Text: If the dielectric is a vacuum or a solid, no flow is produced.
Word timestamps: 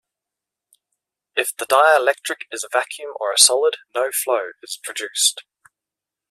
If 1.35 1.55
the 1.55 1.67
dielectric 1.67 2.45
is 2.51 2.63
a 2.63 2.69
vacuum 2.71 3.13
or 3.19 3.31
a 3.33 3.37
solid, 3.37 3.77
no 3.93 4.09
flow 4.11 4.53
is 4.63 4.79
produced. 4.83 5.43